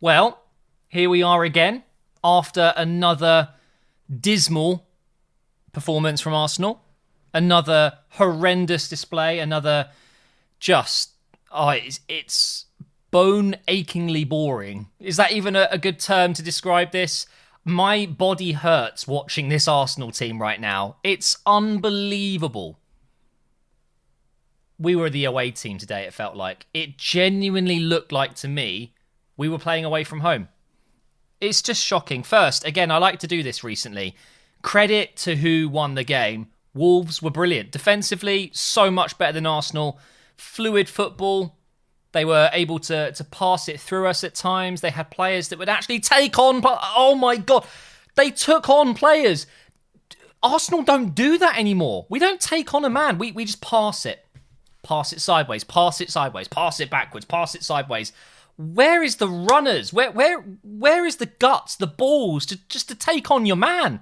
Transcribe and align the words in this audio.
Well, 0.00 0.44
here 0.88 1.10
we 1.10 1.24
are 1.24 1.42
again 1.42 1.82
after 2.22 2.72
another 2.76 3.48
dismal 4.08 4.86
performance 5.72 6.20
from 6.20 6.34
Arsenal, 6.34 6.84
another 7.34 7.98
horrendous 8.10 8.88
display, 8.88 9.40
another 9.40 9.90
just 10.60 11.14
oh, 11.50 11.70
it's, 11.70 11.98
it's 12.08 12.66
bone 13.10 13.56
achingly 13.66 14.22
boring. 14.22 14.86
Is 15.00 15.16
that 15.16 15.32
even 15.32 15.56
a, 15.56 15.66
a 15.72 15.78
good 15.78 15.98
term 15.98 16.32
to 16.34 16.42
describe 16.44 16.92
this? 16.92 17.26
My 17.64 18.06
body 18.06 18.52
hurts 18.52 19.08
watching 19.08 19.48
this 19.48 19.66
Arsenal 19.66 20.12
team 20.12 20.40
right 20.40 20.60
now. 20.60 20.96
It's 21.02 21.38
unbelievable. 21.44 22.78
We 24.78 24.94
were 24.94 25.10
the 25.10 25.24
away 25.24 25.50
team 25.50 25.76
today, 25.78 26.04
it 26.04 26.14
felt 26.14 26.36
like. 26.36 26.66
It 26.72 26.98
genuinely 26.98 27.80
looked 27.80 28.12
like 28.12 28.34
to 28.36 28.48
me 28.48 28.94
we 29.38 29.48
were 29.48 29.58
playing 29.58 29.86
away 29.86 30.04
from 30.04 30.20
home. 30.20 30.48
It's 31.40 31.62
just 31.62 31.82
shocking. 31.82 32.22
First, 32.22 32.66
again, 32.66 32.90
I 32.90 32.98
like 32.98 33.20
to 33.20 33.26
do 33.26 33.42
this 33.42 33.64
recently. 33.64 34.14
Credit 34.60 35.16
to 35.18 35.36
who 35.36 35.68
won 35.68 35.94
the 35.94 36.04
game. 36.04 36.48
Wolves 36.74 37.22
were 37.22 37.30
brilliant. 37.30 37.70
Defensively, 37.70 38.50
so 38.52 38.90
much 38.90 39.16
better 39.16 39.32
than 39.32 39.46
Arsenal. 39.46 39.98
Fluid 40.36 40.88
football. 40.88 41.56
They 42.12 42.24
were 42.24 42.50
able 42.52 42.80
to, 42.80 43.12
to 43.12 43.24
pass 43.24 43.68
it 43.68 43.80
through 43.80 44.08
us 44.08 44.24
at 44.24 44.34
times. 44.34 44.80
They 44.80 44.90
had 44.90 45.10
players 45.10 45.48
that 45.48 45.58
would 45.58 45.68
actually 45.68 46.00
take 46.00 46.38
on. 46.38 46.60
Oh 46.64 47.14
my 47.14 47.36
God. 47.36 47.64
They 48.16 48.30
took 48.32 48.68
on 48.68 48.94
players. 48.94 49.46
Arsenal 50.42 50.82
don't 50.82 51.14
do 51.14 51.38
that 51.38 51.56
anymore. 51.58 52.06
We 52.08 52.18
don't 52.18 52.40
take 52.40 52.74
on 52.74 52.84
a 52.84 52.90
man. 52.90 53.18
We, 53.18 53.30
we 53.30 53.44
just 53.44 53.60
pass 53.60 54.04
it. 54.04 54.24
Pass 54.82 55.12
it 55.12 55.20
sideways, 55.20 55.64
pass 55.64 56.00
it 56.00 56.10
sideways, 56.10 56.48
pass 56.48 56.80
it 56.80 56.88
backwards, 56.88 57.26
pass 57.26 57.54
it 57.54 57.62
sideways 57.62 58.12
where 58.58 59.04
is 59.04 59.16
the 59.16 59.28
runners? 59.28 59.92
Where 59.92 60.10
where 60.10 60.40
where 60.62 61.06
is 61.06 61.16
the 61.16 61.26
guts, 61.26 61.76
the 61.76 61.86
balls 61.86 62.44
to 62.46 62.58
just 62.68 62.88
to 62.88 62.94
take 62.94 63.30
on 63.30 63.46
your 63.46 63.56
man? 63.56 64.00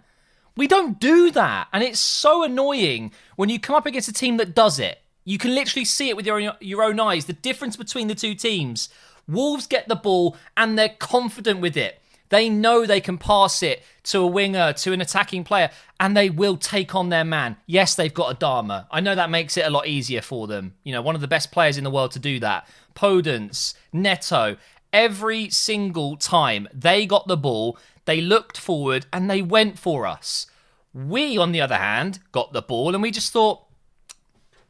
We 0.56 0.66
don't 0.66 0.98
do 0.98 1.30
that, 1.32 1.68
and 1.72 1.84
it's 1.84 2.00
so 2.00 2.42
annoying 2.42 3.12
when 3.36 3.50
you 3.50 3.60
come 3.60 3.76
up 3.76 3.84
against 3.84 4.08
a 4.08 4.14
team 4.14 4.38
that 4.38 4.54
does 4.54 4.78
it. 4.78 5.02
You 5.24 5.36
can 5.36 5.54
literally 5.54 5.84
see 5.84 6.08
it 6.08 6.16
with 6.16 6.26
your 6.26 6.54
your 6.60 6.82
own 6.82 6.98
eyes. 6.98 7.26
The 7.26 7.34
difference 7.34 7.76
between 7.76 8.08
the 8.08 8.14
two 8.14 8.34
teams. 8.34 8.88
Wolves 9.28 9.66
get 9.66 9.88
the 9.88 9.96
ball 9.96 10.36
and 10.56 10.78
they're 10.78 10.88
confident 10.88 11.60
with 11.60 11.76
it. 11.76 12.00
They 12.28 12.48
know 12.48 12.84
they 12.84 13.00
can 13.00 13.19
pass 13.19 13.62
it 13.62 13.82
to 14.05 14.20
a 14.20 14.27
winger, 14.27 14.72
to 14.72 14.92
an 14.92 15.00
attacking 15.00 15.44
player, 15.44 15.70
and 16.00 16.16
they 16.16 16.30
will 16.30 16.56
take 16.56 16.94
on 16.94 17.08
their 17.08 17.24
man. 17.24 17.56
Yes, 17.66 17.94
they've 17.94 18.12
got 18.12 18.38
Adama. 18.38 18.86
I 18.91 19.00
know 19.00 19.14
that 19.14 19.30
makes 19.30 19.56
it 19.56 19.66
a 19.66 19.70
lot 19.70 19.86
easier 19.86 20.22
for 20.22 20.47
them. 20.47 20.74
You 20.84 20.92
know, 20.92 21.02
one 21.02 21.14
of 21.14 21.20
the 21.20 21.28
best 21.28 21.52
players 21.52 21.78
in 21.78 21.84
the 21.84 21.91
world 21.91 22.12
to 22.12 22.19
do 22.19 22.38
that. 22.41 22.69
Podence, 22.94 23.74
Neto, 23.92 24.56
every 24.92 25.50
single 25.50 26.16
time 26.16 26.69
they 26.72 27.06
got 27.06 27.27
the 27.27 27.36
ball, 27.36 27.78
they 28.04 28.20
looked 28.20 28.58
forward 28.58 29.06
and 29.12 29.28
they 29.28 29.42
went 29.42 29.78
for 29.78 30.06
us. 30.06 30.47
We, 30.94 31.36
on 31.36 31.52
the 31.52 31.60
other 31.60 31.77
hand, 31.77 32.20
got 32.32 32.52
the 32.52 32.62
ball 32.62 32.94
and 32.94 33.02
we 33.02 33.10
just 33.10 33.32
thought, 33.32 33.66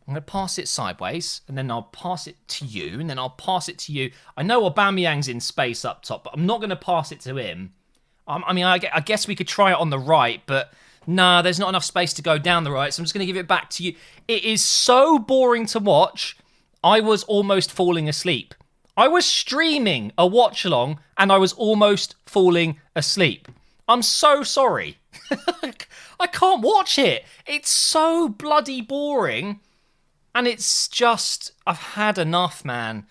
I'm 0.07 0.15
going 0.15 0.23
to 0.23 0.31
pass 0.31 0.57
it 0.57 0.69
sideways, 0.69 1.41
and 1.49 1.59
then 1.59 1.69
I'll 1.69 1.83
pass 1.83 2.29
it 2.29 2.37
to 2.49 2.65
you, 2.65 3.01
and 3.01 3.11
then 3.11 3.19
I'll 3.19 3.31
pass 3.31 3.69
it 3.69 3.77
to 3.81 3.93
you. 3.93 4.13
I 4.37 4.45
know 4.45 4.71
Aubameyang's 4.71 5.27
in 5.27 5.41
space 5.41 5.85
up 5.85 6.03
top, 6.03 6.25
but 6.25 6.35
I'm 6.35 6.47
not 6.47 6.61
going 6.61 6.71
to 6.71 6.77
pass 6.77 7.11
it 7.11 7.21
to 7.23 7.37
him. 7.37 7.73
Um, 8.29 8.45
I 8.47 8.53
mean, 8.53 8.65
I 8.65 8.79
guess 8.79 9.27
we 9.27 9.35
could 9.35 9.49
try 9.49 9.73
it 9.73 9.79
on 9.79 9.91
the 9.91 9.99
right, 9.99 10.43
but 10.47 10.73
nah, 11.09 11.43
there's 11.43 11.59
not 11.59 11.69
enough 11.69 11.85
space 11.85 12.13
to 12.15 12.23
go 12.23 12.39
down 12.39 12.63
the 12.63 12.71
right, 12.71 12.95
so 12.95 13.01
I'm 13.01 13.05
just 13.05 13.15
going 13.15 13.27
to 13.27 13.33
give 13.33 13.37
it 13.37 13.49
back 13.49 13.69
to 13.71 13.85
you. 13.85 13.95
It 14.29 14.45
is 14.45 14.65
so 14.65 15.19
boring 15.19 15.67
to 15.67 15.81
watch. 15.81 16.37
I 16.85 17.01
was 17.01 17.25
almost 17.25 17.73
falling 17.73 18.09
asleep. 18.09 18.55
I 18.97 19.09
was 19.09 19.27
streaming 19.27 20.13
a 20.17 20.27
watch 20.27 20.65
along, 20.65 21.01
and 21.19 21.33
I 21.33 21.39
was 21.39 21.53
almost 21.53 22.15
falling 22.27 22.79
asleep. 22.95 23.49
I'm 23.89 24.03
so 24.03 24.45
sorry. 24.45 24.99
I 26.21 26.27
can't 26.29 26.63
watch 26.63 26.97
it. 26.99 27.25
It's 27.45 27.71
so 27.71 28.29
bloody 28.29 28.81
boring 28.81 29.61
and 30.37 30.47
it's 30.47 30.87
just, 30.87 31.53
I've 31.67 31.79
had 31.79 32.19
enough, 32.19 32.63
man. 32.63 33.07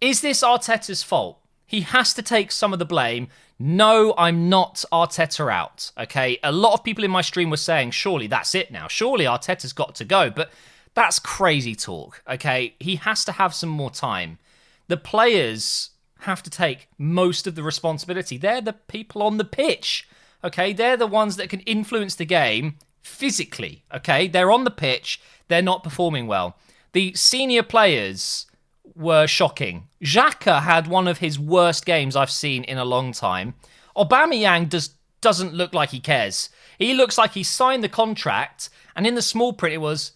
Is 0.00 0.22
this 0.22 0.42
Arteta's 0.42 1.04
fault? 1.04 1.38
He 1.64 1.82
has 1.82 2.12
to 2.14 2.22
take 2.22 2.50
some 2.50 2.72
of 2.72 2.80
the 2.80 2.84
blame. 2.84 3.28
No, 3.60 4.12
I'm 4.18 4.48
not 4.48 4.84
Arteta 4.92 5.52
out. 5.52 5.92
Okay. 5.96 6.36
A 6.42 6.50
lot 6.50 6.72
of 6.72 6.82
people 6.82 7.04
in 7.04 7.12
my 7.12 7.20
stream 7.20 7.48
were 7.48 7.56
saying, 7.56 7.92
surely 7.92 8.26
that's 8.26 8.56
it 8.56 8.72
now. 8.72 8.88
Surely 8.88 9.24
Arteta's 9.24 9.72
got 9.72 9.94
to 9.94 10.04
go. 10.04 10.30
But 10.30 10.50
that's 10.94 11.20
crazy 11.20 11.76
talk. 11.76 12.24
Okay. 12.28 12.74
He 12.80 12.96
has 12.96 13.24
to 13.26 13.32
have 13.32 13.54
some 13.54 13.70
more 13.70 13.92
time. 13.92 14.38
The 14.88 14.96
players 14.96 15.90
have 16.22 16.42
to 16.42 16.50
take 16.50 16.88
most 16.98 17.46
of 17.46 17.54
the 17.54 17.62
responsibility. 17.62 18.36
They're 18.36 18.60
the 18.60 18.72
people 18.72 19.22
on 19.22 19.36
the 19.36 19.44
pitch. 19.44 20.08
Okay. 20.42 20.72
They're 20.72 20.96
the 20.96 21.06
ones 21.06 21.36
that 21.36 21.50
can 21.50 21.60
influence 21.60 22.16
the 22.16 22.24
game 22.24 22.78
physically. 23.00 23.84
Okay. 23.94 24.26
They're 24.26 24.50
on 24.50 24.64
the 24.64 24.72
pitch. 24.72 25.20
They're 25.46 25.62
not 25.62 25.84
performing 25.84 26.26
well. 26.26 26.56
The 26.94 27.12
senior 27.14 27.64
players 27.64 28.46
were 28.94 29.26
shocking. 29.26 29.88
Xhaka 30.00 30.62
had 30.62 30.86
one 30.86 31.08
of 31.08 31.18
his 31.18 31.40
worst 31.40 31.84
games 31.84 32.14
I've 32.14 32.30
seen 32.30 32.62
in 32.62 32.78
a 32.78 32.84
long 32.84 33.12
time. 33.12 33.54
Aubameyang 33.96 34.68
does 34.68 34.94
doesn't 35.20 35.54
look 35.54 35.74
like 35.74 35.90
he 35.90 36.00
cares. 36.00 36.50
He 36.78 36.94
looks 36.94 37.18
like 37.18 37.32
he 37.32 37.42
signed 37.42 37.82
the 37.82 37.88
contract, 37.88 38.70
and 38.94 39.06
in 39.06 39.16
the 39.16 39.22
small 39.22 39.52
print 39.52 39.74
it 39.74 39.78
was, 39.78 40.12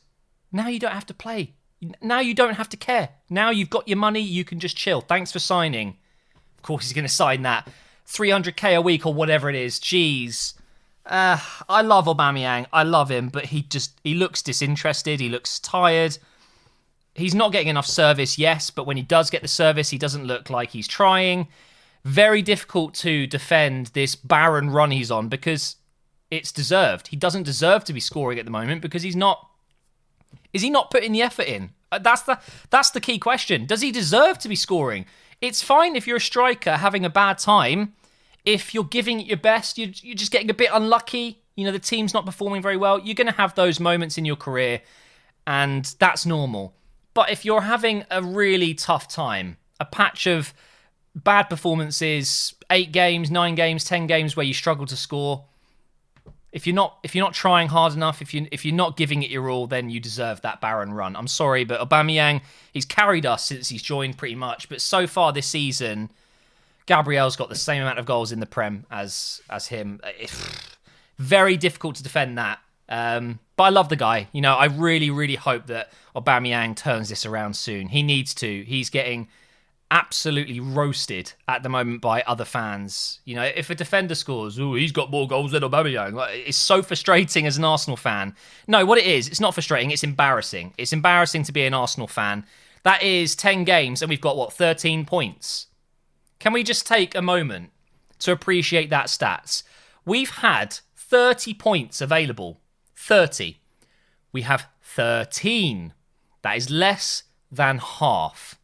now 0.53 0.69
you 0.69 0.79
don't 0.79 0.93
have 0.93 1.07
to 1.07 1.15
play. 1.15 1.55
Now 2.01 2.21
you 2.21 2.33
don't 2.35 2.55
have 2.55 2.69
to 2.69 2.77
care. 2.77 3.09
Now 3.29 3.51
you've 3.51 3.71
got 3.71 3.89
your 3.89 3.97
money, 3.97 4.21
you 4.21 4.45
can 4.45 4.61
just 4.61 4.77
chill. 4.77 5.01
Thanks 5.01 5.33
for 5.33 5.39
signing. 5.41 5.97
Of 6.59 6.63
course, 6.63 6.85
he's 6.85 6.93
going 6.93 7.07
to 7.07 7.13
sign 7.13 7.43
that 7.43 7.69
300k 8.07 8.77
a 8.77 8.83
week 8.83 9.05
or 9.05 9.15
whatever 9.15 9.49
it 9.49 9.57
is. 9.57 9.81
Jeez. 9.81 10.55
Uh, 11.07 11.39
I 11.69 11.83
love 11.83 12.05
Aubameyang. 12.05 12.67
I 12.73 12.85
love 12.85 13.11
him, 13.11 13.31
but 13.31 13.47
he 13.47 13.63
just 13.63 13.99
he 14.05 14.15
looks 14.15 14.43
disinterested. 14.43 15.19
He 15.19 15.29
looks 15.29 15.59
tired 15.59 16.19
he's 17.19 17.35
not 17.35 17.53
getting 17.53 17.69
enough 17.69 17.87
service, 17.87 18.39
yes, 18.39 18.71
but 18.71 18.87
when 18.87 18.97
he 18.97 19.03
does 19.03 19.31
get 19.31 19.43
the 19.43 19.49
service, 19.49 19.91
he 19.91 19.99
doesn't 19.99 20.25
look 20.25 20.51
like 20.51 20.71
he's 20.71 20.89
trying. 20.89 21.49
Very 22.05 22.43
difficult 22.43 22.95
to 22.95 23.27
defend 23.27 23.89
this 23.89 24.15
barren 24.15 24.71
run 24.71 24.91
he's 24.91 25.11
on 25.11 25.29
because 25.29 25.77
it's 26.31 26.53
deserved. 26.53 27.09
He 27.09 27.17
doesn't 27.17 27.43
deserve 27.43 27.85
to 27.85 27.93
be 27.93 28.01
scoring 28.01 28.39
at 28.39 28.45
the 28.45 28.51
moment 28.51 28.83
because 28.83 29.03
he's 29.03 29.17
not. 29.17 29.51
Is 30.53 30.63
he 30.63 30.71
not 30.71 30.91
putting 30.91 31.13
the 31.13 31.23
effort 31.23 31.47
in? 31.47 31.71
Uh, 31.91 31.99
that's 31.99 32.23
the 32.23 32.39
that's 32.71 32.91
the 32.91 33.01
key 33.01 33.19
question. 33.19 33.67
Does 33.67 33.81
he 33.81 33.91
deserve 33.91 34.39
to 34.41 34.49
be 34.49 34.57
scoring? 34.57 35.07
It's 35.41 35.63
fine 35.63 35.97
if 35.97 36.07
you're 36.07 36.17
a 36.17 36.21
striker 36.21 36.77
having 36.77 37.05
a 37.05 37.11
bad 37.11 37.39
time. 37.39 37.95
If 38.45 38.73
you're 38.75 38.85
giving 38.85 39.21
it 39.21 39.27
your 39.27 39.37
best, 39.37 39.79
you're, 39.79 39.91
you're 40.03 40.15
just 40.15 40.33
getting 40.33 40.51
a 40.51 40.55
bit 40.55 40.71
unlucky. 40.73 41.43
You 41.57 41.65
know 41.65 41.73
the 41.73 41.79
team's 41.79 42.15
not 42.15 42.25
performing 42.25 42.63
very 42.63 42.77
well. 42.77 42.99
You're 42.99 43.15
going 43.15 43.27
to 43.27 43.33
have 43.33 43.55
those 43.55 43.81
moments 43.81 44.17
in 44.17 44.25
your 44.25 44.37
career, 44.37 44.81
and 45.47 45.85
that's 45.99 46.25
normal. 46.25 46.75
But 47.19 47.31
if 47.31 47.45
you're 47.45 47.63
having 47.63 48.05
a 48.13 48.23
really 48.23 48.75
tough 48.75 49.09
time, 49.09 49.57
a 49.81 49.85
patch 49.85 50.29
of 50.29 50.55
bad 51.17 51.51
performances, 51.51 52.55
eight 52.71 52.93
games, 52.93 53.29
nine 53.29 53.57
games, 53.57 53.83
ten 53.83 54.07
games 54.07 54.37
where 54.37 54.47
you 54.47 54.55
struggle 54.55 54.87
to 54.87 54.95
score, 54.95 55.45
if 56.53 56.65
you're 56.65 56.77
not 56.77 57.01
if 57.03 57.17
you're 57.17 57.25
not 57.25 57.35
trying 57.35 57.67
hard 57.67 57.93
enough, 57.93 58.23
if 58.23 58.33
you 58.33 58.47
if 58.53 58.65
you're 58.65 58.73
not 58.73 58.97
giving 58.97 59.25
it 59.25 59.31
your 59.31 59.51
all, 59.51 59.67
then 59.67 59.91
you 59.91 59.99
deserve 59.99 60.43
that 60.43 60.61
barren 60.61 60.93
run. 60.93 61.17
I'm 61.17 61.27
sorry, 61.27 61.65
but 61.65 61.81
Aubameyang, 61.81 62.41
he's 62.73 62.85
carried 62.85 63.27
us 63.27 63.47
since 63.47 63.69
he's 63.69 63.83
joined 63.83 64.17
pretty 64.17 64.37
much, 64.37 64.69
but 64.69 64.81
so 64.81 65.09
far 65.09 65.33
this 65.33 65.49
season, 65.49 66.13
Gabriel's 66.87 67.35
got 67.35 67.49
the 67.49 67.57
same 67.57 67.83
amount 67.83 67.99
of 67.99 68.07
goals 68.07 68.31
in 68.31 68.39
the 68.39 68.47
Prem 68.47 68.87
as 68.93 69.43
as 69.51 69.67
him. 69.67 70.01
It's 70.21 70.41
very 71.19 71.57
difficult 71.57 71.97
to 71.97 72.05
defend 72.05 72.39
that. 72.39 72.61
Um, 72.89 73.39
but 73.57 73.65
I 73.65 73.69
love 73.71 73.89
the 73.89 73.97
guy. 73.97 74.29
You 74.33 74.41
know, 74.41 74.55
I 74.55 74.67
really, 74.67 75.11
really 75.11 75.35
hope 75.35 75.67
that 75.67 75.93
Aubameyang 76.15 76.77
turns 76.77 77.09
this 77.09 77.27
around 77.27 77.55
soon. 77.55 77.89
He 77.89 78.03
needs 78.03 78.35
to. 78.35 78.63
He's 78.65 78.91
getting 78.91 79.29
absolutely 79.91 80.61
roasted 80.61 81.33
at 81.47 81.63
the 81.63 81.69
moment 81.69 82.01
by 82.01 82.23
other 82.23 82.45
fans. 82.45 83.21
You 83.25 83.37
know, 83.37 83.43
if 83.43 83.71
a 83.71 83.75
defender 83.75 84.15
scores, 84.15 84.59
oh, 84.59 84.75
he's 84.75 84.93
got 84.93 85.11
more 85.11 85.27
goals 85.27 85.53
than 85.53 85.63
Aubameyang. 85.63 86.13
Like, 86.13 86.43
it's 86.47 86.57
so 86.57 86.83
frustrating 86.83 87.47
as 87.47 87.57
an 87.57 87.65
Arsenal 87.65 87.97
fan. 87.97 88.35
No, 88.67 88.85
what 88.85 88.99
it 88.99 89.07
is, 89.07 89.29
it's 89.29 89.41
not 89.41 89.55
frustrating. 89.55 89.91
It's 89.91 90.05
embarrassing. 90.05 90.75
It's 90.77 90.93
embarrassing 90.93 91.45
to 91.45 91.53
be 91.53 91.65
an 91.65 91.75
Arsenal 91.75 92.09
fan. 92.09 92.45
That 92.83 93.03
is 93.03 93.35
10 93.35 93.65
games 93.65 94.03
and 94.03 94.09
we've 94.09 94.21
got, 94.21 94.37
what, 94.37 94.53
13 94.53 95.05
points? 95.05 95.67
Can 96.39 96.53
we 96.53 96.63
just 96.63 96.87
take 96.87 97.15
a 97.15 97.23
moment 97.23 97.71
to 98.21 98.33
appreciate 98.33 98.91
that 98.91 99.07
stats? 99.07 99.63
We've 100.05 100.31
had 100.31 100.79
30 100.97 101.55
points 101.55 102.01
available 102.01 102.61
30. 103.09 103.57
We 104.33 104.43
have 104.43 104.69
13. 104.83 105.95
That 106.43 106.57
is 106.59 106.69
less 106.69 107.23
than 107.51 107.79
half. 107.79 108.59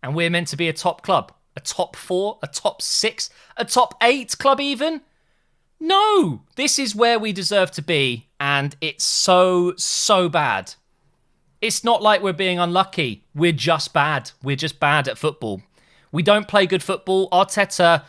And 0.00 0.14
we're 0.14 0.30
meant 0.30 0.46
to 0.48 0.56
be 0.56 0.68
a 0.68 0.72
top 0.72 1.02
club. 1.02 1.32
A 1.56 1.60
top 1.60 1.96
four, 1.96 2.38
a 2.40 2.46
top 2.46 2.80
six, 2.80 3.30
a 3.56 3.64
top 3.64 3.94
eight 4.00 4.38
club, 4.38 4.60
even? 4.60 5.02
No! 5.80 6.42
This 6.54 6.78
is 6.78 6.94
where 6.94 7.18
we 7.18 7.32
deserve 7.32 7.72
to 7.72 7.82
be, 7.82 8.28
and 8.38 8.76
it's 8.80 9.04
so, 9.04 9.74
so 9.76 10.28
bad. 10.28 10.74
It's 11.60 11.82
not 11.82 12.00
like 12.00 12.22
we're 12.22 12.32
being 12.32 12.60
unlucky. 12.60 13.24
We're 13.34 13.52
just 13.52 13.92
bad. 13.92 14.30
We're 14.40 14.56
just 14.56 14.78
bad 14.78 15.08
at 15.08 15.18
football. 15.18 15.62
We 16.12 16.22
don't 16.22 16.46
play 16.46 16.66
good 16.66 16.82
football. 16.82 17.28
Arteta 17.30 18.04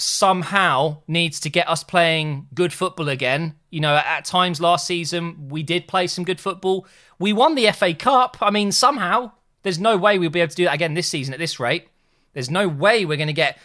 somehow 0.00 0.98
needs 1.06 1.40
to 1.40 1.50
get 1.50 1.68
us 1.68 1.84
playing 1.84 2.46
good 2.54 2.72
football 2.72 3.08
again. 3.08 3.54
You 3.70 3.80
know, 3.80 3.96
at 3.96 4.24
times 4.24 4.60
last 4.60 4.86
season, 4.86 5.48
we 5.48 5.62
did 5.62 5.86
play 5.86 6.06
some 6.06 6.24
good 6.24 6.40
football. 6.40 6.86
We 7.18 7.32
won 7.32 7.54
the 7.54 7.70
FA 7.72 7.94
Cup. 7.94 8.38
I 8.40 8.50
mean, 8.50 8.72
somehow, 8.72 9.32
there's 9.62 9.78
no 9.78 9.96
way 9.96 10.18
we'll 10.18 10.30
be 10.30 10.40
able 10.40 10.50
to 10.50 10.56
do 10.56 10.64
that 10.64 10.74
again 10.74 10.94
this 10.94 11.08
season 11.08 11.34
at 11.34 11.40
this 11.40 11.60
rate. 11.60 11.88
There's 12.32 12.50
no 12.50 12.68
way 12.68 13.04
we're 13.04 13.16
going 13.16 13.26
to 13.26 13.32
get 13.32 13.58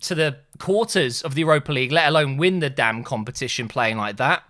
to 0.00 0.14
the 0.14 0.38
quarters 0.58 1.22
of 1.22 1.34
the 1.34 1.40
Europa 1.40 1.72
League, 1.72 1.92
let 1.92 2.08
alone 2.08 2.36
win 2.36 2.60
the 2.60 2.70
damn 2.70 3.04
competition 3.04 3.68
playing 3.68 3.96
like 3.96 4.16
that. 4.16 4.42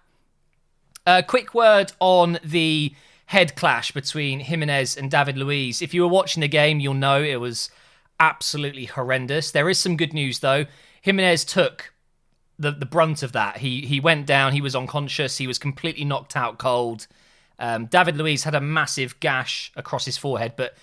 A 1.06 1.10
uh, 1.10 1.22
quick 1.22 1.52
word 1.52 1.92
on 2.00 2.38
the 2.44 2.94
head 3.26 3.56
clash 3.56 3.92
between 3.92 4.40
Jimenez 4.40 4.96
and 4.96 5.10
David 5.10 5.36
Luiz. 5.36 5.82
If 5.82 5.94
you 5.94 6.02
were 6.02 6.08
watching 6.08 6.42
the 6.42 6.48
game, 6.48 6.80
you'll 6.80 6.94
know 6.94 7.22
it 7.22 7.40
was 7.40 7.70
absolutely 8.20 8.84
horrendous. 8.84 9.50
There 9.50 9.68
is 9.68 9.78
some 9.78 9.96
good 9.96 10.12
news 10.12 10.38
though. 10.38 10.66
Jimenez 11.02 11.44
took 11.44 11.92
the 12.58 12.70
the 12.70 12.86
brunt 12.86 13.22
of 13.22 13.32
that. 13.32 13.58
He 13.58 13.82
he 13.82 14.00
went 14.00 14.26
down. 14.26 14.52
He 14.52 14.60
was 14.60 14.74
unconscious. 14.74 15.36
He 15.36 15.46
was 15.46 15.58
completely 15.58 16.04
knocked 16.04 16.36
out 16.36 16.58
cold. 16.58 17.06
Um, 17.58 17.86
David 17.86 18.16
Luiz 18.16 18.44
had 18.44 18.54
a 18.54 18.60
massive 18.60 19.20
gash 19.20 19.70
across 19.76 20.04
his 20.04 20.16
forehead, 20.16 20.54
but 20.56 20.76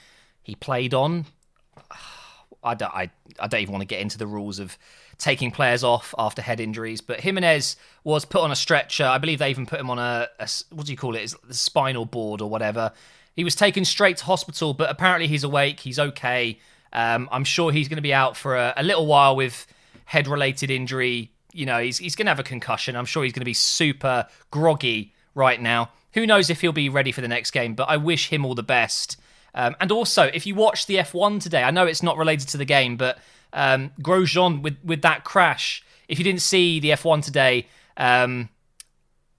he 0.44 0.56
played 0.56 0.94
on. 0.94 1.25
I 2.63 2.74
don't, 2.74 2.94
I, 2.94 3.10
I 3.39 3.48
don't 3.48 3.62
even 3.62 3.71
want 3.71 3.83
to 3.83 3.88
get 3.88 4.01
into 4.01 4.18
the 4.18 4.27
rules 4.27 4.60
of 4.60 4.77
taking 5.18 5.50
players 5.50 5.81
off 5.81 6.13
after 6.18 6.42
head 6.42 6.60
injuries, 6.60 7.00
but 7.00 7.21
Jimenez 7.21 7.77
was 8.04 8.25
put 8.25 8.42
on 8.42 8.51
a 8.51 8.56
stretcher. 8.56 9.06
I 9.06 9.18
believe 9.18 9.39
they 9.39 9.50
even 9.50 9.66
put 9.66 9.80
him 9.80 9.89
on 9.89 9.98
a, 9.98 10.27
a 10.39 10.50
what 10.71 10.86
do 10.86 10.92
you 10.92 10.98
call 10.98 11.16
it? 11.16 11.33
a 11.50 11.54
spinal 11.54 12.06
board 12.06 12.42
or 12.42 12.50
whatever. 12.50 12.92
He 13.33 13.45
was 13.45 13.56
taken 13.56 13.86
straight 13.86 14.18
to 14.18 14.25
hospital, 14.25 14.74
but 14.74 14.89
apparently 14.89 15.27
he's 15.27 15.45
awake. 15.45 15.80
He's 15.80 16.00
okay. 16.00 16.60
Um, 16.92 17.30
I'm 17.31 17.45
sure 17.45 17.71
he's 17.71 17.88
going 17.88 17.98
to 17.98 18.01
be 18.01 18.13
out 18.13 18.36
for 18.36 18.57
a, 18.57 18.74
a 18.75 18.83
little 18.83 19.06
while 19.06 19.38
with 19.38 19.66
head 20.10 20.28
related 20.28 20.72
injury. 20.72 21.32
You 21.54 21.68
know, 21.68 21.80
he's, 21.80 22.00
he's 22.00 22.16
going 22.16 22.26
to 22.26 22.32
have 22.32 22.40
a 22.40 22.44
concussion. 22.44 22.96
I'm 22.96 23.06
sure 23.06 23.24
he's 23.24 23.32
going 23.32 23.42
to 23.42 23.46
be 23.46 23.54
super 23.54 24.26
groggy 24.50 25.14
right 25.36 25.62
now. 25.62 25.92
Who 26.14 26.26
knows 26.26 26.50
if 26.50 26.62
he'll 26.62 26.72
be 26.72 26.90
ready 26.90 27.12
for 27.12 27.22
the 27.22 27.28
next 27.28 27.52
game, 27.52 27.76
but 27.76 27.90
I 27.90 27.98
wish 27.98 28.30
him 28.30 28.44
all 28.44 28.56
the 28.56 28.64
best. 28.64 29.18
Um, 29.54 29.76
and 29.80 29.92
also, 29.92 30.24
if 30.24 30.48
you 30.48 30.56
watch 30.56 30.88
the 30.88 30.96
F1 30.96 31.44
today, 31.44 31.62
I 31.62 31.70
know 31.70 31.86
it's 31.86 32.02
not 32.02 32.18
related 32.18 32.50
to 32.50 32.58
the 32.58 32.66
game, 32.66 32.98
but 32.98 33.20
um, 33.54 33.92
Grosjean 34.02 34.64
with, 34.64 34.78
with 34.84 35.04
that 35.04 35.26
crash, 35.26 35.84
if 36.08 36.18
you 36.18 36.24
didn't 36.24 36.42
see 36.42 36.80
the 36.80 36.90
F1 36.90 37.24
today, 37.24 37.68
um, 37.96 38.50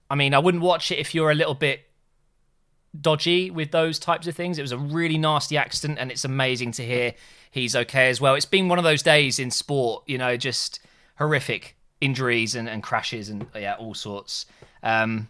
I 0.09 0.15
mean, 0.15 0.33
I 0.33 0.39
wouldn't 0.39 0.63
watch 0.63 0.89
it 0.89 0.99
if 0.99 1.13
you're 1.13 1.31
a 1.31 1.35
little 1.35 1.53
bit 1.53 1.81
dodgy 2.99 3.49
with 3.49 3.71
those 3.71 3.99
types 3.99 4.27
of 4.27 4.35
things. 4.35 4.57
It 4.57 4.63
was 4.63 4.71
a 4.71 4.77
really 4.77 5.17
nasty 5.17 5.57
accident, 5.57 5.99
and 5.99 6.11
it's 6.11 6.25
amazing 6.25 6.71
to 6.73 6.85
hear 6.85 7.13
he's 7.51 7.75
okay 7.75 8.09
as 8.09 8.19
well. 8.19 8.35
It's 8.35 8.45
been 8.45 8.67
one 8.67 8.77
of 8.77 8.83
those 8.83 9.03
days 9.03 9.39
in 9.39 9.51
sport, 9.51 10.03
you 10.07 10.17
know, 10.17 10.37
just 10.37 10.79
horrific 11.17 11.77
injuries 11.99 12.55
and, 12.55 12.67
and 12.67 12.81
crashes 12.81 13.29
and 13.29 13.45
yeah, 13.55 13.75
all 13.75 13.93
sorts. 13.93 14.45
Um, 14.83 15.29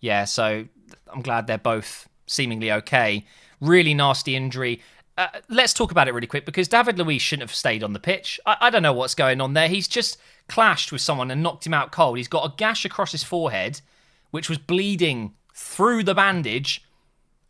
yeah, 0.00 0.24
so 0.24 0.66
I'm 1.12 1.22
glad 1.22 1.46
they're 1.46 1.58
both 1.58 2.08
seemingly 2.26 2.72
okay. 2.72 3.24
Really 3.60 3.94
nasty 3.94 4.36
injury. 4.36 4.80
Uh, 5.16 5.28
let's 5.48 5.72
talk 5.72 5.90
about 5.90 6.06
it 6.06 6.14
really 6.14 6.26
quick 6.26 6.44
because 6.44 6.68
David 6.68 6.98
Luiz 6.98 7.20
shouldn't 7.20 7.48
have 7.48 7.54
stayed 7.54 7.82
on 7.82 7.92
the 7.92 7.98
pitch. 7.98 8.38
I, 8.46 8.56
I, 8.60 8.70
don't 8.70 8.84
know 8.84 8.92
what's 8.92 9.16
going 9.16 9.40
on 9.40 9.54
there. 9.54 9.66
He's 9.66 9.88
just 9.88 10.16
clashed 10.48 10.92
with 10.92 11.00
someone 11.00 11.32
and 11.32 11.42
knocked 11.42 11.66
him 11.66 11.74
out 11.74 11.90
cold. 11.90 12.18
He's 12.18 12.28
got 12.28 12.44
a 12.44 12.54
gash 12.56 12.84
across 12.84 13.10
his 13.10 13.24
forehead, 13.24 13.80
which 14.30 14.48
was 14.48 14.58
bleeding 14.58 15.34
through 15.52 16.04
the 16.04 16.14
bandage 16.14 16.84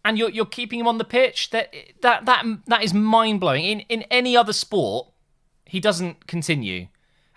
and 0.09 0.17
you're 0.19 0.31
you're 0.31 0.47
keeping 0.47 0.81
him 0.81 0.89
on 0.89 0.97
the 0.97 1.05
pitch. 1.05 1.51
That 1.51 1.75
that 2.01 2.25
that 2.25 2.45
that 2.67 2.83
is 2.83 2.95
mind 2.95 3.41
blowing. 3.41 3.65
In 3.65 3.81
in 3.81 4.03
any 4.11 4.37
other 4.39 4.55
sport, 4.55 5.09
he 5.67 5.81
doesn't 5.81 6.27
continue. 6.27 6.89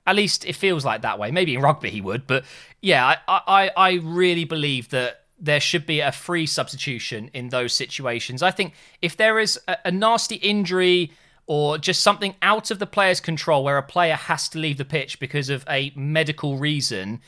At 0.07 0.15
least 0.15 0.45
it 0.45 0.55
feels 0.55 0.85
like 0.85 1.01
that 1.01 1.19
way. 1.19 1.31
Maybe 1.31 1.53
in 1.53 1.61
rugby 1.61 1.89
he 1.89 1.99
would, 1.99 2.25
but 2.27 2.45
yeah, 2.81 3.17
I 3.27 3.41
I, 3.45 3.71
I 3.75 3.91
really 4.01 4.45
believe 4.45 4.89
that 4.89 5.25
there 5.37 5.59
should 5.59 5.85
be 5.85 5.99
a 5.99 6.13
free 6.13 6.45
substitution 6.45 7.29
in 7.33 7.49
those 7.49 7.73
situations. 7.73 8.41
I 8.41 8.51
think 8.51 8.73
if 9.01 9.17
there 9.17 9.37
is 9.37 9.59
a, 9.67 9.77
a 9.85 9.91
nasty 9.91 10.35
injury 10.35 11.11
or 11.47 11.77
just 11.77 12.01
something 12.01 12.35
out 12.41 12.71
of 12.71 12.79
the 12.79 12.85
player's 12.85 13.19
control 13.19 13.65
where 13.65 13.77
a 13.77 13.83
player 13.83 14.15
has 14.15 14.47
to 14.49 14.59
leave 14.59 14.77
the 14.77 14.85
pitch 14.85 15.19
because 15.19 15.49
of 15.49 15.65
a 15.67 15.91
medical 15.95 16.57
reason, 16.57 17.19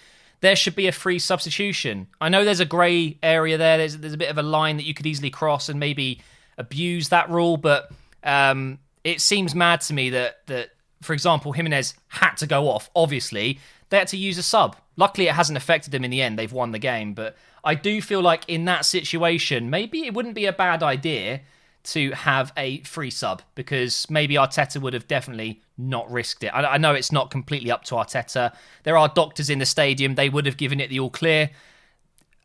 there 0.43 0.57
should 0.57 0.75
be 0.75 0.87
a 0.87 0.91
free 0.91 1.19
substitution. 1.19 2.05
I 2.19 2.27
know 2.27 2.43
there's 2.43 2.59
a 2.59 2.65
grey 2.65 3.17
area 3.23 3.57
there. 3.57 3.77
There's 3.77 3.97
there's 3.97 4.13
a 4.13 4.17
bit 4.17 4.29
of 4.29 4.37
a 4.37 4.43
line 4.43 4.75
that 4.75 4.83
you 4.83 4.93
could 4.93 5.07
easily 5.07 5.29
cross 5.29 5.69
and 5.69 5.79
maybe 5.79 6.19
abuse 6.57 7.07
that 7.09 7.29
rule, 7.29 7.55
but 7.55 7.89
um, 8.25 8.79
it 9.05 9.21
seems 9.21 9.55
mad 9.55 9.79
to 9.81 9.93
me 9.93 10.09
that 10.09 10.45
that 10.47 10.71
for 11.01 11.13
example 11.13 11.53
Jimenez 11.53 11.93
had 12.09 12.35
to 12.35 12.45
go 12.45 12.67
off. 12.67 12.89
Obviously, 12.93 13.57
they 13.87 13.97
had 13.97 14.09
to 14.09 14.17
use 14.17 14.37
a 14.37 14.43
sub. 14.43 14.75
Luckily, 14.97 15.27
it 15.27 15.33
hasn't 15.33 15.55
affected 15.55 15.91
them 15.91 16.03
in 16.03 16.11
the 16.11 16.21
end. 16.21 16.37
They've 16.37 16.51
won 16.51 16.73
the 16.73 16.79
game, 16.79 17.13
but 17.13 17.37
I 17.63 17.75
do 17.75 18.01
feel 18.01 18.21
like 18.21 18.43
in 18.49 18.65
that 18.65 18.83
situation, 18.83 19.69
maybe 19.69 20.05
it 20.05 20.13
wouldn't 20.13 20.35
be 20.35 20.45
a 20.45 20.51
bad 20.51 20.83
idea 20.83 21.39
to 21.83 22.11
have 22.11 22.53
a 22.55 22.79
free 22.81 23.09
sub 23.09 23.41
because 23.55 24.09
maybe 24.09 24.35
Arteta 24.35 24.81
would 24.81 24.93
have 24.93 25.07
definitely 25.07 25.61
not 25.77 26.09
risked 26.11 26.43
it. 26.43 26.47
I, 26.47 26.63
I, 26.63 26.77
know 26.77 26.93
it's 26.93 27.11
not 27.11 27.29
completely 27.29 27.71
up 27.71 27.83
to 27.85 27.95
Arteta. 27.95 28.53
There 28.83 28.97
are 28.97 29.09
doctors 29.09 29.49
in 29.49 29.59
the 29.59 29.65
stadium; 29.65 30.15
they 30.15 30.29
would 30.29 30.45
have 30.45 30.57
given 30.57 30.79
it 30.79 30.89
the 30.89 30.99
all 30.99 31.09
clear. 31.09 31.49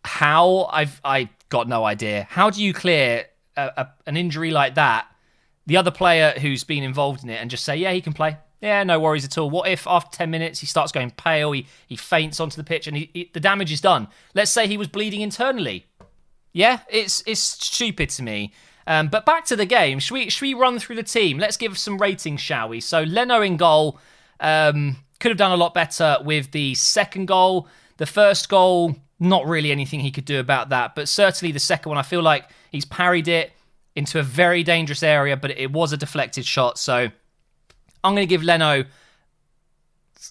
How 0.04 0.64
I've 0.72 1.00
I 1.04 1.28
got 1.48 1.68
no 1.68 1.84
idea. 1.84 2.26
How 2.30 2.50
do 2.50 2.62
you 2.62 2.72
clear 2.72 3.26
a, 3.56 3.70
a, 3.76 3.88
an 4.06 4.16
injury 4.16 4.50
like 4.50 4.74
that? 4.74 5.06
The 5.66 5.76
other 5.76 5.90
player 5.90 6.32
who's 6.40 6.64
been 6.64 6.82
involved 6.82 7.22
in 7.22 7.30
it 7.30 7.36
and 7.36 7.50
just 7.50 7.64
say, 7.64 7.76
yeah, 7.76 7.92
he 7.92 8.00
can 8.00 8.14
play. 8.14 8.38
Yeah, 8.60 8.82
no 8.82 8.98
worries 8.98 9.24
at 9.24 9.38
all. 9.38 9.50
What 9.50 9.68
if 9.68 9.86
after 9.86 10.16
10 10.16 10.30
minutes 10.30 10.60
he 10.60 10.66
starts 10.66 10.90
going 10.90 11.12
pale, 11.12 11.52
he, 11.52 11.66
he 11.86 11.94
faints 11.94 12.40
onto 12.40 12.56
the 12.56 12.64
pitch 12.64 12.86
and 12.86 12.96
he, 12.96 13.10
he, 13.12 13.30
the 13.32 13.38
damage 13.38 13.70
is 13.70 13.80
done? 13.80 14.08
Let's 14.34 14.50
say 14.50 14.66
he 14.66 14.76
was 14.76 14.88
bleeding 14.88 15.20
internally. 15.20 15.86
Yeah, 16.52 16.80
it's 16.88 17.22
it's 17.26 17.40
stupid 17.40 18.08
to 18.10 18.22
me. 18.22 18.52
Um, 18.88 19.08
but 19.08 19.26
back 19.26 19.44
to 19.44 19.54
the 19.54 19.66
game. 19.66 19.98
Should 19.98 20.14
we, 20.14 20.30
should 20.30 20.42
we 20.42 20.54
run 20.54 20.78
through 20.78 20.96
the 20.96 21.02
team? 21.02 21.38
Let's 21.38 21.58
give 21.58 21.76
some 21.78 21.98
ratings, 21.98 22.40
shall 22.40 22.70
we? 22.70 22.80
So 22.80 23.02
Leno 23.02 23.42
in 23.42 23.58
goal 23.58 23.98
um, 24.40 24.96
could 25.20 25.28
have 25.30 25.36
done 25.36 25.52
a 25.52 25.56
lot 25.56 25.74
better 25.74 26.16
with 26.24 26.52
the 26.52 26.74
second 26.74 27.26
goal. 27.26 27.68
The 27.98 28.06
first 28.06 28.48
goal, 28.48 28.96
not 29.20 29.46
really 29.46 29.70
anything 29.70 30.00
he 30.00 30.10
could 30.10 30.24
do 30.24 30.40
about 30.40 30.70
that. 30.70 30.94
But 30.94 31.06
certainly 31.06 31.52
the 31.52 31.60
second 31.60 31.90
one, 31.90 31.98
I 31.98 32.02
feel 32.02 32.22
like 32.22 32.48
he's 32.72 32.86
parried 32.86 33.28
it 33.28 33.52
into 33.94 34.20
a 34.20 34.22
very 34.22 34.62
dangerous 34.62 35.02
area, 35.02 35.36
but 35.36 35.50
it 35.50 35.70
was 35.70 35.92
a 35.92 35.98
deflected 35.98 36.46
shot. 36.46 36.78
So 36.78 36.94
I'm 36.94 38.14
going 38.14 38.26
to 38.26 38.26
give 38.26 38.42
Leno 38.42 38.86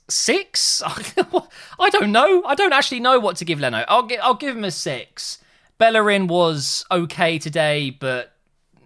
six. 0.10 0.82
I 1.80 1.90
don't 1.92 2.12
know. 2.12 2.44
I 2.44 2.56
don't 2.56 2.74
actually 2.74 3.02
know 3.02 3.20
what 3.20 3.36
to 3.36 3.46
give 3.46 3.60
Leno. 3.60 3.86
I'll 3.88 4.04
give, 4.08 4.20
I'll 4.24 4.34
give 4.34 4.58
him 4.58 4.64
a 4.64 4.72
six. 4.72 5.38
Bellerin 5.78 6.26
was 6.26 6.86
okay 6.90 7.38
today, 7.38 7.92
but 7.92 8.34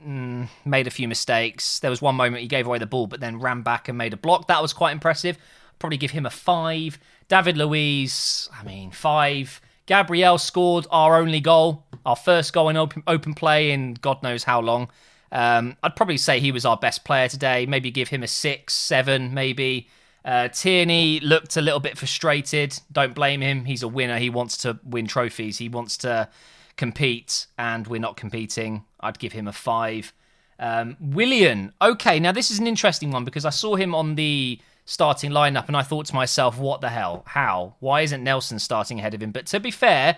mm, 0.06 0.48
made 0.66 0.88
a 0.88 0.92
few 0.92 1.08
mistakes. 1.08 1.80
There 1.80 1.90
was 1.90 2.02
one 2.02 2.16
moment 2.16 2.42
he 2.42 2.48
gave 2.48 2.68
away 2.68 2.78
the 2.80 2.86
ball, 2.86 3.08
but 3.08 3.20
then 3.20 3.40
ran 3.40 3.62
back 3.62 3.88
and 3.88 3.98
made 3.98 4.14
a 4.14 4.18
block. 4.18 4.48
That 4.48 4.62
was 4.62 4.74
quite 4.74 4.92
impressive. 4.92 5.38
Probably 5.80 5.98
give 5.98 6.12
him 6.12 6.26
a 6.26 6.30
five. 6.30 7.00
David 7.28 7.58
Luiz, 7.58 8.50
I 8.54 8.64
mean, 8.64 8.92
five. 8.92 9.62
Gabriel 9.86 10.38
scored 10.38 10.88
our 10.92 11.18
only 11.18 11.40
goal, 11.40 11.86
our 12.06 12.16
first 12.16 12.54
goal 12.54 12.70
in 12.70 12.78
open, 12.78 13.04
open 13.08 13.34
play 13.34 13.72
in 13.72 13.96
God 13.96 14.22
knows 14.24 14.44
how 14.44 14.62
long. 14.62 14.90
Um, 15.32 15.78
I'd 15.82 15.96
probably 15.96 16.18
say 16.18 16.40
he 16.40 16.52
was 16.52 16.66
our 16.66 16.78
best 16.78 17.04
player 17.04 17.28
today. 17.28 17.66
Maybe 17.66 17.90
give 17.90 18.10
him 18.10 18.24
a 18.24 18.28
six, 18.28 18.74
seven, 18.74 19.34
maybe. 19.34 19.88
Uh, 20.24 20.50
Tierney 20.50 21.20
looked 21.22 21.58
a 21.58 21.62
little 21.62 21.80
bit 21.80 21.98
frustrated. 21.98 22.80
Don't 22.92 23.16
blame 23.16 23.42
him. 23.42 23.66
He's 23.66 23.82
a 23.82 23.88
winner. 23.88 24.20
He 24.20 24.30
wants 24.30 24.58
to 24.58 24.80
win 24.84 25.08
trophies. 25.08 25.58
He 25.58 25.70
wants 25.70 25.98
to 25.98 26.30
compete, 26.78 27.48
and 27.58 27.88
we're 27.88 28.00
not 28.00 28.18
competing. 28.18 28.86
I'd 29.00 29.20
give 29.20 29.34
him 29.34 29.48
a 29.48 29.54
five. 29.54 30.14
Um, 30.60 30.96
Willian, 31.00 31.74
okay, 31.82 32.20
now 32.20 32.32
this 32.32 32.52
is 32.52 32.60
an 32.60 32.68
interesting 32.68 33.12
one 33.12 33.26
because 33.26 33.46
I 33.46 33.50
saw 33.50 33.76
him 33.76 33.96
on 33.96 34.16
the 34.16 34.60
starting 34.86 35.32
lineup 35.32 35.68
and 35.68 35.76
I 35.76 35.82
thought 35.82 36.06
to 36.08 36.16
myself, 36.16 36.58
what 36.58 36.82
the 36.82 36.90
hell? 36.90 37.24
How? 37.26 37.76
Why 37.80 38.02
isn't 38.02 38.24
Nelson 38.24 38.60
starting 38.60 39.00
ahead 39.00 39.14
of 39.14 39.24
him? 39.24 39.32
But 39.32 39.48
to 39.48 39.60
be 39.60 39.72
fair, 39.72 40.18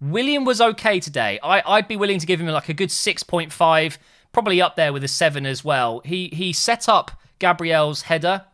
Willian 0.00 0.44
was 0.44 0.60
okay 0.60 0.98
today. 0.98 1.38
I, 1.42 1.62
I'd 1.64 1.88
be 1.88 1.96
willing 1.96 2.18
to 2.18 2.26
give 2.26 2.40
him 2.40 2.46
like 2.48 2.68
a 2.68 2.74
good 2.74 2.88
6.5, 2.88 3.98
probably 4.32 4.62
up 4.62 4.76
there 4.76 4.92
with 4.92 5.04
a 5.04 5.08
7 5.08 5.44
as 5.44 5.64
well. 5.64 6.00
He, 6.04 6.28
he 6.28 6.52
set 6.52 6.88
up 6.88 7.10
Gabriel's 7.38 8.02
header 8.02 8.44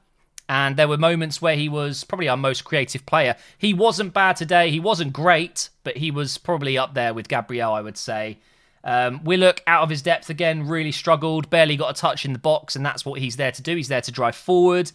and 0.48 0.76
there 0.76 0.88
were 0.88 0.96
moments 0.96 1.42
where 1.42 1.56
he 1.56 1.68
was 1.68 2.04
probably 2.04 2.28
our 2.28 2.36
most 2.36 2.64
creative 2.64 3.04
player. 3.04 3.36
He 3.58 3.74
wasn't 3.74 4.14
bad 4.14 4.36
today. 4.36 4.70
He 4.70 4.80
wasn't 4.80 5.12
great, 5.12 5.68
but 5.84 5.98
he 5.98 6.10
was 6.10 6.38
probably 6.38 6.78
up 6.78 6.94
there 6.94 7.12
with 7.12 7.28
Gabriel, 7.28 7.72
I 7.72 7.82
would 7.82 7.98
say. 7.98 8.38
Um, 8.82 9.22
Willock 9.24 9.62
out 9.66 9.82
of 9.82 9.90
his 9.90 10.00
depth 10.00 10.30
again, 10.30 10.66
really 10.66 10.92
struggled, 10.92 11.50
barely 11.50 11.76
got 11.76 11.96
a 11.96 12.00
touch 12.00 12.24
in 12.24 12.32
the 12.32 12.38
box, 12.38 12.76
and 12.76 12.86
that's 12.86 13.04
what 13.04 13.20
he's 13.20 13.36
there 13.36 13.52
to 13.52 13.62
do. 13.62 13.76
He's 13.76 13.88
there 13.88 14.00
to 14.00 14.12
drive 14.12 14.36
forward, 14.36 14.90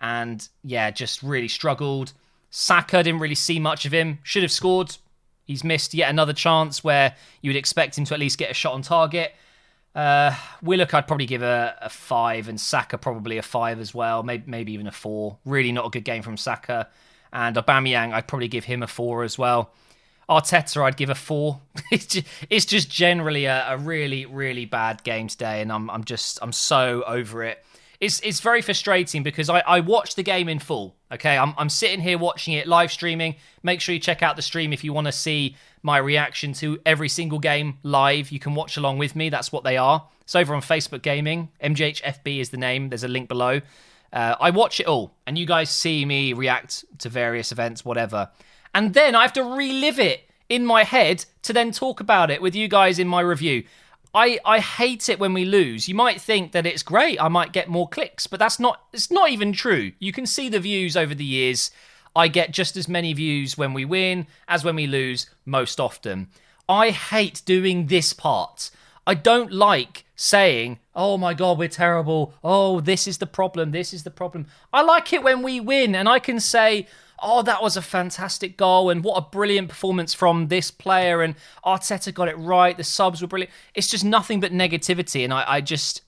and 0.00 0.46
yeah, 0.62 0.90
just 0.90 1.22
really 1.22 1.48
struggled. 1.48 2.12
Saka 2.50 3.02
didn't 3.02 3.20
really 3.20 3.34
see 3.34 3.58
much 3.58 3.86
of 3.86 3.92
him. 3.92 4.18
Should 4.22 4.42
have 4.42 4.52
scored. 4.52 4.96
He's 5.44 5.64
missed 5.64 5.94
yet 5.94 6.10
another 6.10 6.34
chance 6.34 6.84
where 6.84 7.14
you 7.40 7.48
would 7.48 7.56
expect 7.56 7.96
him 7.96 8.04
to 8.06 8.14
at 8.14 8.20
least 8.20 8.38
get 8.38 8.50
a 8.50 8.54
shot 8.54 8.74
on 8.74 8.82
target. 8.82 9.34
Uh, 9.98 10.32
Willock, 10.62 10.94
I'd 10.94 11.08
probably 11.08 11.26
give 11.26 11.42
a, 11.42 11.76
a 11.82 11.88
five, 11.88 12.48
and 12.48 12.60
Saka 12.60 12.96
probably 12.96 13.36
a 13.36 13.42
five 13.42 13.80
as 13.80 13.92
well, 13.92 14.22
maybe 14.22 14.44
maybe 14.46 14.72
even 14.74 14.86
a 14.86 14.92
four. 14.92 15.38
Really 15.44 15.72
not 15.72 15.86
a 15.86 15.90
good 15.90 16.04
game 16.04 16.22
from 16.22 16.36
Saka, 16.36 16.86
and 17.32 17.56
Aubameyang, 17.56 18.12
I'd 18.12 18.28
probably 18.28 18.46
give 18.46 18.62
him 18.62 18.84
a 18.84 18.86
four 18.86 19.24
as 19.24 19.36
well. 19.36 19.72
Arteta, 20.30 20.84
I'd 20.84 20.96
give 20.96 21.10
a 21.10 21.16
four. 21.16 21.58
it's 21.90 22.06
just, 22.06 22.26
it's 22.48 22.64
just 22.64 22.88
generally 22.88 23.46
a, 23.46 23.72
a 23.72 23.76
really 23.76 24.24
really 24.24 24.66
bad 24.66 25.02
game 25.02 25.26
today, 25.26 25.62
and 25.62 25.72
I'm 25.72 25.90
I'm 25.90 26.04
just 26.04 26.38
I'm 26.42 26.52
so 26.52 27.02
over 27.04 27.42
it 27.42 27.64
it's 28.00 28.20
it's 28.20 28.40
very 28.40 28.62
frustrating 28.62 29.22
because 29.22 29.50
I, 29.50 29.60
I 29.60 29.80
watched 29.80 30.16
the 30.16 30.22
game 30.22 30.48
in 30.48 30.58
full. 30.58 30.94
Okay, 31.12 31.36
I'm 31.36 31.54
I'm 31.58 31.68
sitting 31.68 32.00
here 32.00 32.18
watching 32.18 32.54
it 32.54 32.66
live 32.68 32.92
streaming. 32.92 33.36
Make 33.62 33.80
sure 33.80 33.94
you 33.94 34.00
check 34.00 34.22
out 34.22 34.36
the 34.36 34.42
stream 34.42 34.72
if 34.72 34.84
you 34.84 34.92
want 34.92 35.06
to 35.06 35.12
see 35.12 35.56
my 35.82 35.98
reaction 35.98 36.52
to 36.54 36.78
every 36.86 37.08
single 37.08 37.38
game 37.38 37.78
live. 37.82 38.30
You 38.30 38.38
can 38.38 38.54
watch 38.54 38.76
along 38.76 38.98
with 38.98 39.16
me. 39.16 39.30
That's 39.30 39.50
what 39.50 39.64
they 39.64 39.76
are. 39.76 40.06
It's 40.22 40.36
over 40.36 40.54
on 40.54 40.60
Facebook 40.60 41.02
Gaming. 41.02 41.48
MGHFB 41.62 42.40
is 42.40 42.50
the 42.50 42.56
name. 42.56 42.90
There's 42.90 43.04
a 43.04 43.08
link 43.08 43.28
below. 43.28 43.60
Uh, 44.12 44.36
I 44.40 44.50
watch 44.50 44.80
it 44.80 44.86
all, 44.86 45.14
and 45.26 45.36
you 45.36 45.46
guys 45.46 45.70
see 45.70 46.04
me 46.04 46.32
react 46.32 46.84
to 46.98 47.08
various 47.08 47.52
events, 47.52 47.84
whatever. 47.84 48.30
And 48.74 48.94
then 48.94 49.14
I 49.14 49.22
have 49.22 49.32
to 49.34 49.42
relive 49.42 49.98
it 49.98 50.28
in 50.48 50.64
my 50.64 50.84
head 50.84 51.24
to 51.42 51.52
then 51.52 51.72
talk 51.72 52.00
about 52.00 52.30
it 52.30 52.40
with 52.40 52.54
you 52.54 52.68
guys 52.68 52.98
in 52.98 53.08
my 53.08 53.20
review. 53.20 53.64
I, 54.14 54.38
I 54.44 54.60
hate 54.60 55.08
it 55.08 55.18
when 55.18 55.34
we 55.34 55.44
lose. 55.44 55.88
You 55.88 55.94
might 55.94 56.20
think 56.20 56.52
that 56.52 56.66
it's 56.66 56.82
great. 56.82 57.20
I 57.20 57.28
might 57.28 57.52
get 57.52 57.68
more 57.68 57.88
clicks, 57.88 58.26
but 58.26 58.38
that's 58.38 58.58
not 58.58 58.82
it's 58.92 59.10
not 59.10 59.30
even 59.30 59.52
true. 59.52 59.92
You 59.98 60.12
can 60.12 60.26
see 60.26 60.48
the 60.48 60.60
views 60.60 60.96
over 60.96 61.14
the 61.14 61.24
years. 61.24 61.70
I 62.16 62.28
get 62.28 62.52
just 62.52 62.76
as 62.76 62.88
many 62.88 63.12
views 63.12 63.58
when 63.58 63.74
we 63.74 63.84
win 63.84 64.26
as 64.48 64.64
when 64.64 64.76
we 64.76 64.86
lose 64.86 65.28
most 65.44 65.78
often. 65.78 66.28
I 66.68 66.90
hate 66.90 67.42
doing 67.44 67.86
this 67.86 68.12
part. 68.12 68.70
I 69.06 69.14
don't 69.14 69.52
like 69.52 70.04
saying, 70.16 70.78
"Oh 70.94 71.16
my 71.16 71.34
god, 71.34 71.58
we're 71.58 71.68
terrible. 71.68 72.34
Oh, 72.42 72.80
this 72.80 73.06
is 73.06 73.18
the 73.18 73.26
problem. 73.26 73.70
This 73.70 73.92
is 73.92 74.02
the 74.02 74.10
problem." 74.10 74.46
I 74.72 74.82
like 74.82 75.12
it 75.12 75.22
when 75.22 75.42
we 75.42 75.60
win 75.60 75.94
and 75.94 76.08
I 76.08 76.18
can 76.18 76.40
say, 76.40 76.86
oh, 77.22 77.42
that 77.42 77.62
was 77.62 77.76
a 77.76 77.82
fantastic 77.82 78.56
goal 78.56 78.90
and 78.90 79.02
what 79.04 79.16
a 79.16 79.30
brilliant 79.30 79.68
performance 79.68 80.14
from 80.14 80.48
this 80.48 80.70
player 80.70 81.22
and 81.22 81.34
Arteta 81.64 82.12
got 82.12 82.28
it 82.28 82.38
right. 82.38 82.76
The 82.76 82.84
subs 82.84 83.22
were 83.22 83.28
brilliant. 83.28 83.52
It's 83.74 83.88
just 83.88 84.04
nothing 84.04 84.40
but 84.40 84.52
negativity, 84.52 85.24
and 85.24 85.32
I, 85.32 85.44
I 85.46 85.60
just 85.60 86.02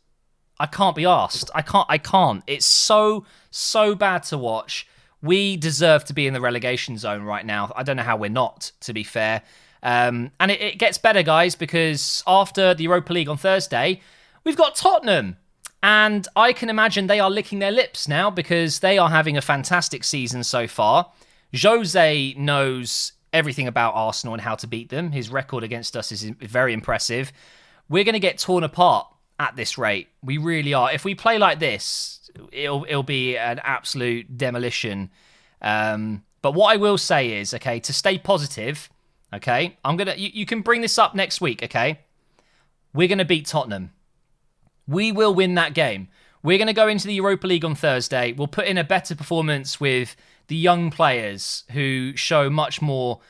I 0.59 0.67
can't 0.67 0.95
be 0.95 1.07
asked. 1.07 1.51
I 1.55 1.63
can't. 1.63 1.87
I 1.89 1.99
can't. 1.99 2.43
It's 2.47 2.67
so 2.67 3.25
so 3.51 3.95
bad 3.95 4.23
to 4.25 4.39
watch. 4.39 4.87
We 5.23 5.57
deserve 5.57 6.05
to 6.07 6.15
be 6.15 6.27
in 6.27 6.35
the 6.35 6.41
relegation 6.41 6.97
zone 6.97 7.23
right 7.23 7.45
now. 7.45 7.73
I 7.77 7.83
don't 7.83 7.97
know 7.97 8.03
how 8.03 8.17
we're 8.17 8.31
not. 8.31 8.73
To 8.81 8.93
be 8.93 9.03
fair, 9.03 9.43
um, 9.83 10.31
and 10.39 10.51
it, 10.51 10.61
it 10.61 10.79
gets 10.79 10.99
better, 10.99 11.23
guys, 11.23 11.55
because 11.55 12.23
after 12.27 12.75
the 12.75 12.85
Europa 12.85 13.13
League 13.13 13.29
on 13.29 13.37
Thursday, 13.37 14.01
we've 14.45 14.57
got 14.57 14.75
Tottenham. 14.75 15.37
And 15.83 16.29
I 16.37 16.53
can 16.53 16.69
imagine 16.69 17.07
they 17.07 17.21
are 17.21 17.31
licking 17.31 17.59
their 17.59 17.71
lips 17.71 18.07
now 18.07 18.31
because 18.31 18.81
they 18.81 18.99
are 18.99 19.09
having 19.09 19.37
a 19.37 19.43
fantastic 19.43 20.05
season 20.05 20.45
so 20.45 20.67
far. 20.67 21.11
Jose 21.59 22.35
knows 22.37 23.13
everything 23.33 23.67
about 23.67 23.95
Arsenal 23.95 24.35
and 24.35 24.43
how 24.43 24.55
to 24.57 24.67
beat 24.67 24.91
them. 24.91 25.13
His 25.13 25.31
record 25.31 25.65
against 25.65 25.97
us 25.97 26.13
is 26.13 26.23
very 26.23 26.73
impressive. 26.73 27.33
We're 27.89 28.05
going 28.05 28.15
to 28.15 28.21
get 28.21 28.39
torn 28.39 28.63
apart 28.63 29.07
at 29.39 29.57
this 29.57 29.79
rate. 29.79 30.09
We 30.23 30.39
really 30.39 30.75
are. 30.75 30.93
If 30.93 31.05
we 31.05 31.15
play 31.15 31.39
like 31.39 31.59
this, 31.59 32.31
it'll 32.53 32.85
it'll 32.89 33.03
be 33.03 33.37
an 33.37 33.61
absolute 33.65 34.37
demolition. 34.37 35.11
Um, 35.63 36.25
but 36.43 36.53
what 36.53 36.73
I 36.73 36.77
will 36.77 36.99
say 36.99 37.39
is, 37.39 37.55
okay, 37.55 37.81
to 37.81 37.93
stay 37.93 38.19
positive, 38.19 38.89
okay, 39.33 39.77
I'm 39.85 39.97
gonna. 39.97 40.15
You, 40.17 40.31
you 40.33 40.47
can 40.47 40.61
bring 40.61 40.83
this 40.83 40.99
up 40.99 41.15
next 41.15 41.41
week, 41.41 41.63
okay. 41.65 42.01
We're 42.93 43.09
gonna 43.09 43.25
beat 43.25 43.47
Tottenham. 43.47 43.93
We 44.87 45.13
will 45.13 45.35
win 45.35 45.55
that 45.55 45.75
game. 45.75 46.09
We're 46.43 46.59
going 46.59 46.69
to 46.69 46.73
go 46.73 46.89
into 46.89 47.07
the 47.07 47.15
Europa 47.15 47.47
League 47.47 47.65
on 47.65 47.75
Thursday. 47.75 48.33
We'll 48.33 48.47
put 48.47 48.67
in 48.67 48.79
a 48.79 48.85
better 48.85 49.15
performance 49.15 49.79
with 49.79 50.17
the 50.51 50.57
young 50.57 50.91
players 50.91 51.65
who 51.71 52.17
show 52.17 52.51
much 52.51 52.83
more 52.83 53.21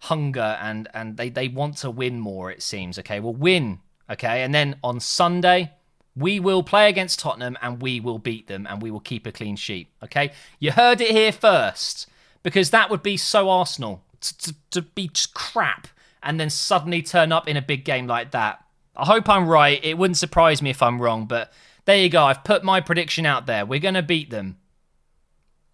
hunger 0.00 0.58
and 0.60 0.88
and 0.92 1.16
they 1.16 1.30
they 1.30 1.48
want 1.48 1.76
to 1.78 1.90
win 1.90 2.18
more 2.18 2.50
it 2.50 2.62
seems 2.62 2.98
okay 2.98 3.20
we'll 3.20 3.32
win 3.32 3.78
okay 4.10 4.42
and 4.42 4.54
then 4.54 4.76
on 4.84 5.00
sunday 5.00 5.72
we 6.14 6.38
will 6.38 6.62
play 6.62 6.88
against 6.88 7.20
tottenham 7.20 7.56
and 7.62 7.80
we 7.80 8.00
will 8.00 8.18
beat 8.18 8.46
them 8.46 8.66
and 8.68 8.82
we 8.82 8.90
will 8.90 9.00
keep 9.00 9.24
a 9.26 9.32
clean 9.32 9.56
sheet 9.56 9.88
okay 10.02 10.30
you 10.58 10.72
heard 10.72 11.00
it 11.00 11.10
here 11.10 11.32
first 11.32 12.06
because 12.42 12.68
that 12.70 12.90
would 12.90 13.02
be 13.02 13.16
so 13.16 13.48
arsenal 13.48 14.02
to, 14.20 14.36
to, 14.36 14.54
to 14.70 14.82
be 14.82 15.10
crap 15.32 15.88
and 16.22 16.38
then 16.38 16.50
suddenly 16.50 17.00
turn 17.00 17.32
up 17.32 17.48
in 17.48 17.56
a 17.56 17.62
big 17.62 17.84
game 17.84 18.06
like 18.06 18.32
that 18.32 18.63
I 18.96 19.06
hope 19.06 19.28
I'm 19.28 19.48
right. 19.48 19.82
It 19.84 19.98
wouldn't 19.98 20.16
surprise 20.16 20.62
me 20.62 20.70
if 20.70 20.82
I'm 20.82 21.00
wrong, 21.00 21.26
but 21.26 21.52
there 21.84 21.96
you 21.96 22.08
go. 22.08 22.24
I've 22.24 22.44
put 22.44 22.64
my 22.64 22.80
prediction 22.80 23.26
out 23.26 23.46
there. 23.46 23.66
We're 23.66 23.80
going 23.80 23.94
to 23.94 24.02
beat 24.02 24.30
them. 24.30 24.58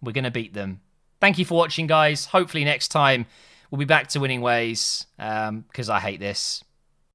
We're 0.01 0.11
going 0.11 0.23
to 0.23 0.31
beat 0.31 0.53
them. 0.53 0.81
Thank 1.19 1.37
you 1.37 1.45
for 1.45 1.57
watching, 1.57 1.87
guys. 1.87 2.25
Hopefully, 2.25 2.65
next 2.65 2.87
time 2.87 3.27
we'll 3.69 3.79
be 3.79 3.85
back 3.85 4.07
to 4.09 4.19
winning 4.19 4.41
ways 4.41 5.05
because 5.17 5.89
um, 5.89 5.95
I 5.95 5.99
hate 5.99 6.19
this. 6.19 6.63